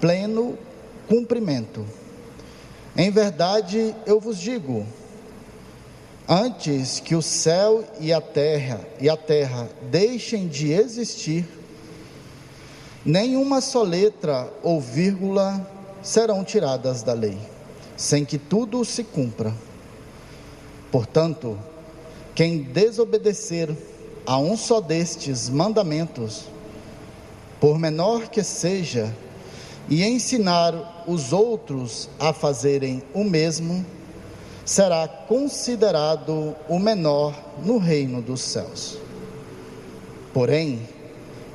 [0.00, 0.58] pleno
[1.08, 1.84] cumprimento.
[2.96, 4.86] Em verdade, eu vos digo,
[6.28, 11.46] antes que o céu e a terra e a terra deixem de existir,
[13.04, 15.66] nenhuma só letra ou vírgula
[16.02, 17.38] serão tiradas da lei,
[17.96, 19.54] sem que tudo se cumpra.
[20.90, 21.58] Portanto,
[22.34, 23.70] quem desobedecer
[24.26, 26.44] a um só destes mandamentos,
[27.60, 29.14] por menor que seja,
[29.88, 33.84] e ensinar os outros a fazerem o mesmo,
[34.64, 38.98] será considerado o menor no reino dos céus.
[40.32, 40.80] Porém,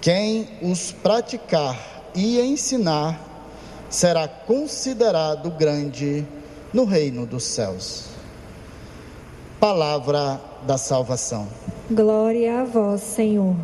[0.00, 3.18] quem os praticar e ensinar
[3.88, 6.26] será considerado grande
[6.72, 8.04] no reino dos céus.
[9.58, 11.48] Palavra da salvação.
[11.90, 13.56] Glória a vós, Senhor.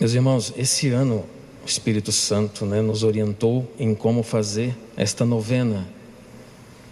[0.00, 1.24] Meus irmãos, esse ano
[1.64, 5.88] o Espírito Santo né, nos orientou em como fazer esta novena,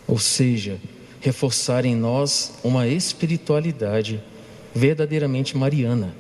[0.09, 0.81] ou seja,
[1.21, 4.21] reforçar em nós uma espiritualidade
[4.75, 6.13] verdadeiramente mariana.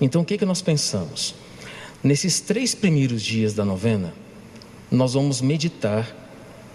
[0.00, 1.34] Então, o que, que nós pensamos?
[2.02, 4.14] Nesses três primeiros dias da novena,
[4.90, 6.16] nós vamos meditar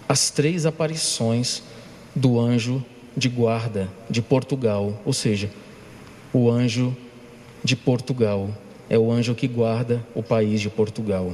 [0.08, 1.64] as três aparições
[2.14, 2.80] do anjo
[3.16, 5.50] de guarda de Portugal, ou seja,
[6.32, 6.96] o anjo
[7.64, 8.48] de Portugal
[8.88, 11.32] é o anjo que guarda o país de Portugal.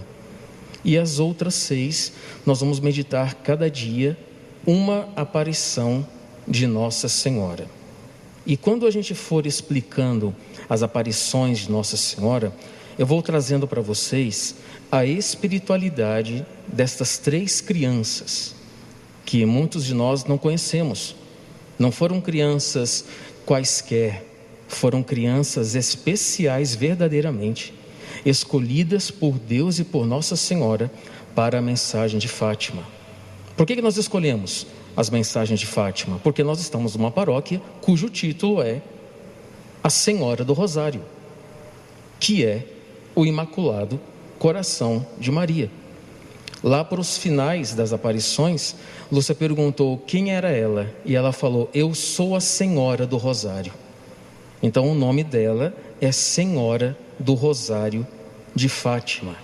[0.85, 2.13] E as outras seis,
[2.45, 4.19] nós vamos meditar cada dia
[4.67, 6.07] uma aparição
[6.47, 7.67] de Nossa Senhora.
[8.47, 10.35] E quando a gente for explicando
[10.69, 12.53] as aparições de Nossa Senhora,
[12.99, 14.57] eu vou trazendo para vocês
[14.93, 18.55] a espiritualidade destas três crianças,
[19.25, 21.17] que muitos de nós não conhecemos.
[21.79, 23.05] Não foram crianças
[23.45, 24.25] quaisquer,
[24.69, 27.75] foram crianças especiais verdadeiramente,
[28.25, 30.91] escolhidas por Deus e por Nossa Senhora
[31.35, 32.83] para a mensagem de Fátima.
[33.57, 34.67] Por que, que nós escolhemos
[34.97, 36.19] as mensagens de Fátima?
[36.23, 38.83] Porque nós estamos numa paróquia cujo título é
[39.83, 41.03] A Senhora do Rosário,
[42.19, 42.67] que é
[43.15, 44.01] o Imaculado
[44.39, 45.71] Coração de Maria.
[46.63, 48.75] Lá para os finais das aparições,
[49.13, 53.73] Lúcia perguntou quem era ela, e ela falou: Eu sou a Senhora do Rosário.
[54.65, 58.07] Então o nome dela é Senhora do Rosário
[58.55, 59.37] de Fátima.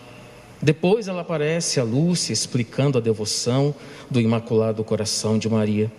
[0.63, 3.75] Depois ela aparece a Lúcia explicando a devoção
[4.11, 5.93] do Imaculado Coração de Maria.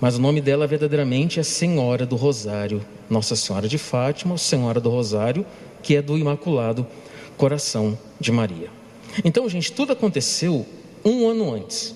[0.00, 4.90] Mas o nome dela verdadeiramente é Senhora do Rosário, Nossa Senhora de Fátima, Senhora do
[4.90, 5.46] Rosário,
[5.80, 6.84] que é do Imaculado
[7.36, 8.68] Coração de Maria.
[9.24, 10.66] Então, gente, tudo aconteceu
[11.04, 11.94] um ano antes,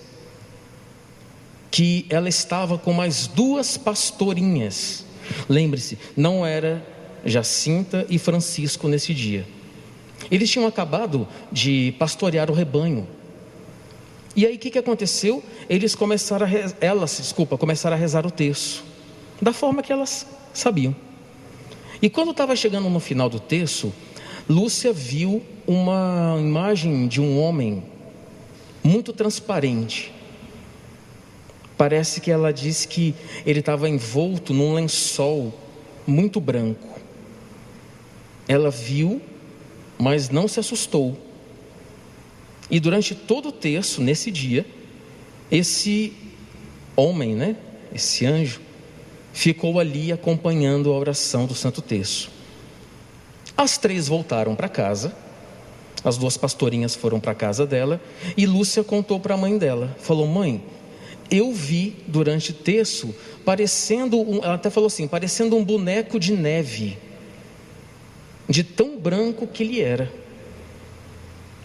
[1.70, 5.04] que ela estava com mais duas pastorinhas
[5.48, 6.84] Lembre-se, não era
[7.24, 9.46] Jacinta e Francisco nesse dia.
[10.30, 13.06] Eles tinham acabado de pastorear o rebanho.
[14.36, 15.42] E aí o que, que aconteceu?
[15.68, 18.82] Eles começaram a elas, desculpa, começaram a rezar o texto,
[19.40, 20.94] da forma que elas sabiam.
[22.02, 23.92] E quando estava chegando no final do texto,
[24.48, 27.82] Lúcia viu uma imagem de um homem
[28.82, 30.12] muito transparente,
[31.76, 35.52] Parece que ela disse que ele estava envolto num lençol
[36.06, 37.00] muito branco.
[38.46, 39.20] Ela viu,
[39.98, 41.18] mas não se assustou.
[42.70, 44.64] E durante todo o texto, nesse dia,
[45.50, 46.12] esse
[46.96, 47.56] homem, né,
[47.92, 48.60] esse anjo,
[49.32, 52.30] ficou ali acompanhando a oração do Santo Terço.
[53.56, 55.14] As três voltaram para casa,
[56.04, 58.00] as duas pastorinhas foram para casa dela,
[58.36, 60.62] e Lúcia contou para a mãe dela: falou, mãe,
[61.30, 66.32] eu vi durante o texto, parecendo, um, ela até falou assim, parecendo um boneco de
[66.32, 66.98] neve,
[68.48, 70.12] de tão branco que ele era.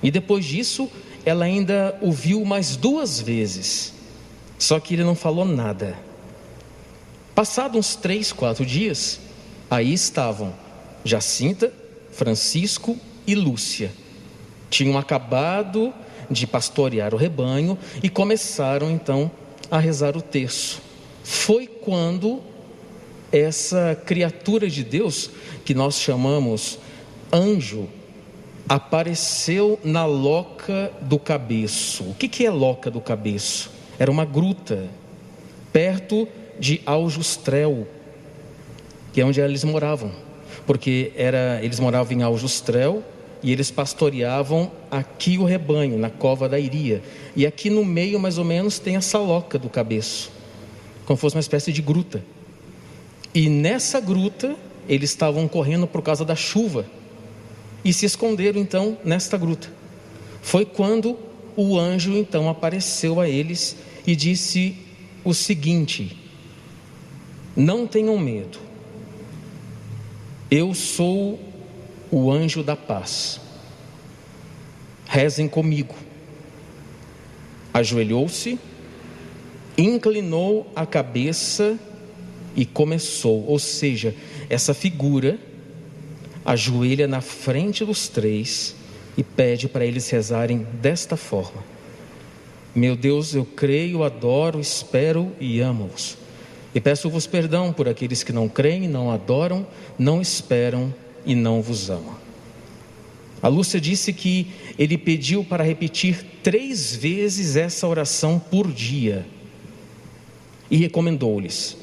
[0.02, 0.90] E depois disso,
[1.26, 3.94] ela ainda o viu mais duas vezes,
[4.58, 5.98] só que ele não falou nada.
[7.36, 9.20] Passados uns três, quatro dias,
[9.70, 10.54] aí estavam
[11.04, 11.72] Jacinta,
[12.12, 13.92] Francisco e Lúcia.
[14.70, 15.94] Tinham acabado
[16.30, 20.82] de pastorear o rebanho e começaram então a rezar o terço.
[21.24, 22.42] Foi quando
[23.32, 25.30] essa criatura de Deus,
[25.64, 26.80] que nós chamamos
[27.32, 27.88] anjo,
[28.68, 32.04] apareceu na loca do cabeço.
[32.04, 33.72] O que, que é loca do cabeço?
[33.98, 34.88] Era uma gruta,
[35.72, 36.28] perto
[36.60, 37.88] de Aljustrel,
[39.14, 40.12] que é onde eles moravam.
[40.66, 43.04] Porque era, eles moravam em Aljustrel
[43.42, 47.02] e eles pastoreavam aqui o rebanho, na cova da Iria.
[47.36, 50.32] E aqui no meio, mais ou menos, tem essa loca do cabeço,
[51.06, 52.24] como fosse uma espécie de gruta.
[53.34, 54.56] E nessa gruta,
[54.88, 56.86] eles estavam correndo por causa da chuva
[57.84, 59.72] e se esconderam então nesta gruta.
[60.42, 61.18] Foi quando
[61.56, 64.76] o anjo então apareceu a eles e disse
[65.24, 66.18] o seguinte:
[67.56, 68.60] Não tenham medo,
[70.50, 71.40] eu sou
[72.12, 73.40] o anjo da paz.
[75.06, 75.96] Rezem comigo.
[77.74, 78.60] Ajoelhou-se,
[79.78, 81.78] inclinou a cabeça
[82.56, 84.16] e começou, ou seja,
[84.50, 85.40] essa figura
[86.44, 88.76] ajoelha na frente dos três
[89.16, 91.64] e pede para eles rezarem desta forma:
[92.74, 96.18] Meu Deus, eu creio, adoro, espero e amo-vos.
[96.74, 99.66] E peço-vos perdão por aqueles que não creem, não adoram,
[99.98, 100.94] não esperam
[101.26, 102.16] e não vos amam.
[103.42, 109.26] A Lúcia disse que ele pediu para repetir três vezes essa oração por dia
[110.70, 111.78] e recomendou-lhes: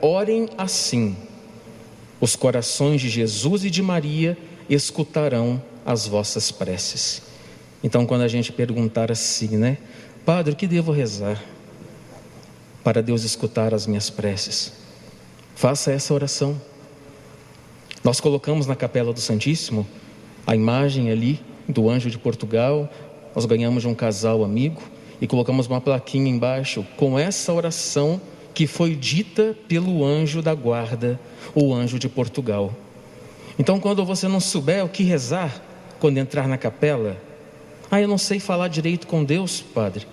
[0.00, 1.16] orem assim
[2.20, 4.36] os corações de Jesus e de Maria
[4.68, 7.22] escutarão as vossas preces.
[7.82, 9.78] Então, quando a gente perguntar assim, né,
[10.24, 11.42] Padre, o que devo rezar
[12.84, 14.74] para Deus escutar as minhas preces?
[15.54, 16.60] Faça essa oração.
[18.02, 19.86] Nós colocamos na capela do Santíssimo
[20.46, 21.38] a imagem ali
[21.68, 22.88] do anjo de Portugal.
[23.34, 24.80] Nós ganhamos de um casal amigo
[25.20, 28.20] e colocamos uma plaquinha embaixo com essa oração
[28.54, 31.20] que foi dita pelo anjo da guarda,
[31.54, 32.72] o anjo de Portugal.
[33.58, 35.62] Então, quando você não souber o que rezar
[36.00, 37.18] quando entrar na capela,
[37.90, 40.06] ah, eu não sei falar direito com Deus, Padre.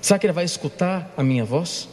[0.00, 1.88] Será que Ele vai escutar a minha voz?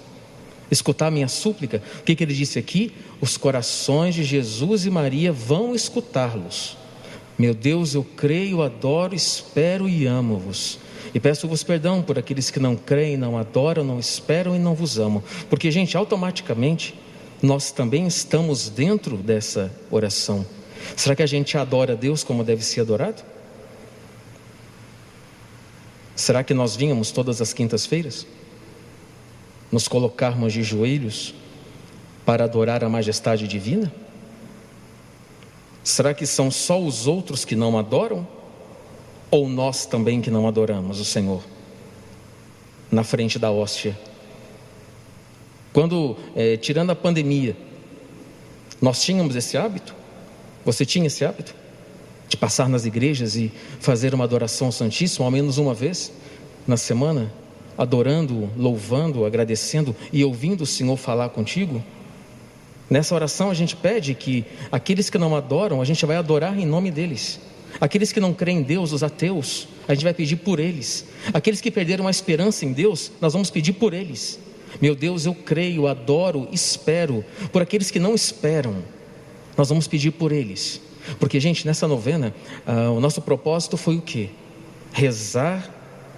[0.71, 1.81] Escutar a minha súplica?
[1.99, 2.93] O que, que ele disse aqui?
[3.21, 6.77] Os corações de Jesus e Maria vão escutá-los.
[7.37, 10.79] Meu Deus, eu creio, adoro, espero e amo-vos.
[11.13, 14.97] E peço-vos perdão por aqueles que não creem, não adoram, não esperam e não vos
[14.97, 15.23] amam.
[15.49, 16.95] Porque, gente, automaticamente
[17.41, 20.45] nós também estamos dentro dessa oração.
[20.95, 23.21] Será que a gente adora Deus como deve ser adorado?
[26.15, 28.25] Será que nós vínhamos todas as quintas-feiras?
[29.73, 31.33] Nos colocarmos de joelhos
[32.23, 33.91] para adorar a majestade divina?
[35.83, 38.25] Será que são só os outros que não adoram?
[39.33, 41.41] ou nós também que não adoramos o Senhor
[42.91, 43.97] na frente da hóstia?
[45.73, 47.57] Quando, é, tirando a pandemia,
[48.79, 49.95] nós tínhamos esse hábito?
[50.63, 51.55] Você tinha esse hábito?
[52.29, 56.13] De passar nas igrejas e fazer uma adoração santíssima, ao menos uma vez
[56.67, 57.33] na semana,
[57.77, 61.83] adorando, louvando, agradecendo e ouvindo o Senhor falar contigo?
[62.89, 66.65] Nessa oração a gente pede que aqueles que não adoram, a gente vai adorar em
[66.65, 67.39] nome deles.
[67.81, 71.05] Aqueles que não creem em Deus, os ateus, a gente vai pedir por eles.
[71.33, 74.39] Aqueles que perderam a esperança em Deus, nós vamos pedir por eles.
[74.81, 77.23] Meu Deus, eu creio, adoro, espero.
[77.51, 78.75] Por aqueles que não esperam,
[79.57, 80.81] nós vamos pedir por eles.
[81.19, 82.33] Porque, gente, nessa novena,
[82.65, 84.29] ah, o nosso propósito foi o quê?
[84.91, 85.69] Rezar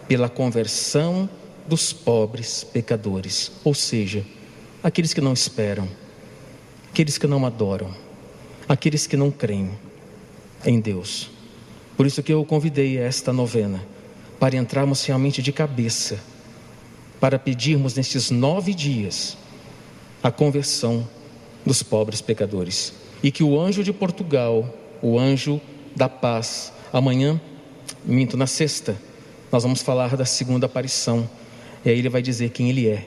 [0.07, 1.29] pela conversão
[1.67, 4.25] dos pobres pecadores, ou seja,
[4.83, 5.87] aqueles que não esperam,
[6.91, 7.93] aqueles que não adoram,
[8.67, 9.71] aqueles que não creem
[10.65, 11.29] em Deus.
[11.97, 13.81] Por isso que eu convidei esta novena,
[14.39, 16.19] para entrarmos realmente de cabeça,
[17.19, 19.37] para pedirmos nestes nove dias
[20.21, 21.07] a conversão
[21.65, 22.93] dos pobres pecadores.
[23.23, 25.59] E que o anjo de Portugal, o anjo
[25.95, 27.39] da paz, amanhã,
[28.03, 28.95] minto, na sexta,
[29.51, 31.29] nós vamos falar da segunda aparição.
[31.85, 33.05] E aí ele vai dizer quem ele é.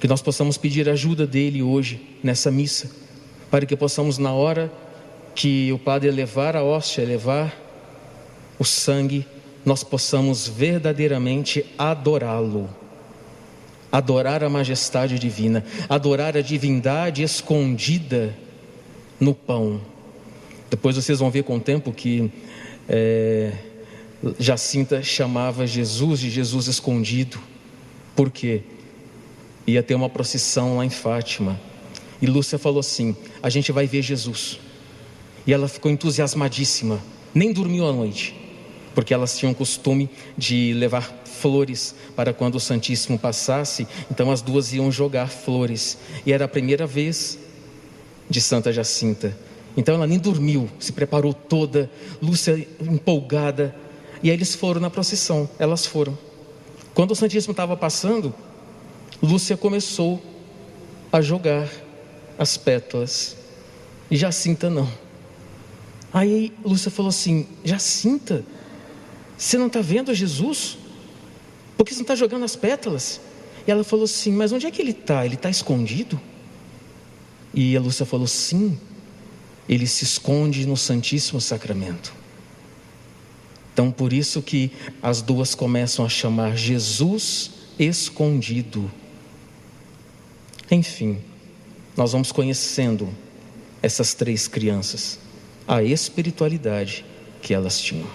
[0.00, 2.90] Que nós possamos pedir ajuda dele hoje, nessa missa,
[3.50, 4.72] para que possamos, na hora
[5.34, 7.54] que o Padre levar a hóstia, levar
[8.58, 9.26] o sangue,
[9.64, 12.68] nós possamos verdadeiramente adorá-lo.
[13.92, 18.34] Adorar a majestade divina, adorar a divindade escondida
[19.18, 19.80] no pão.
[20.70, 22.30] Depois vocês vão ver com o tempo que
[22.88, 23.52] é,
[24.38, 27.49] Jacinta chamava Jesus de Jesus escondido.
[28.20, 28.60] Por quê?
[29.66, 31.58] Ia ter uma procissão lá em Fátima.
[32.20, 34.60] E Lúcia falou assim: a gente vai ver Jesus.
[35.46, 37.00] E ela ficou entusiasmadíssima,
[37.34, 38.38] nem dormiu à noite,
[38.94, 44.70] porque elas tinham costume de levar flores para quando o Santíssimo passasse, então as duas
[44.74, 45.96] iam jogar flores.
[46.26, 47.38] E era a primeira vez
[48.28, 49.34] de Santa Jacinta.
[49.74, 53.74] Então ela nem dormiu, se preparou toda, Lúcia empolgada.
[54.22, 56.18] E aí eles foram na procissão, elas foram.
[56.94, 58.34] Quando o Santíssimo estava passando,
[59.22, 60.22] Lúcia começou
[61.12, 61.68] a jogar
[62.38, 63.36] as pétalas.
[64.10, 64.90] E Jacinta não.
[66.12, 68.44] Aí Lúcia falou assim: Jacinta,
[69.36, 70.78] você não está vendo Jesus?
[71.76, 73.20] Por que você não está jogando as pétalas?
[73.66, 75.24] E ela falou assim: Mas onde é que ele está?
[75.24, 76.20] Ele está escondido?
[77.54, 78.78] E a Lúcia falou: Sim,
[79.68, 82.19] ele se esconde no Santíssimo Sacramento.
[83.80, 84.70] Então, por isso que
[85.02, 88.92] as duas começam a chamar Jesus escondido.
[90.70, 91.18] Enfim,
[91.96, 93.08] nós vamos conhecendo
[93.80, 95.18] essas três crianças,
[95.66, 97.06] a espiritualidade
[97.40, 98.06] que elas tinham.